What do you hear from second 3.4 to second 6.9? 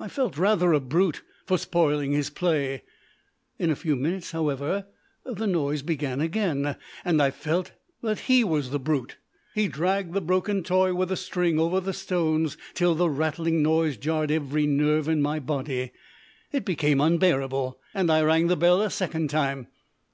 In a few minutes, however, the noise began again,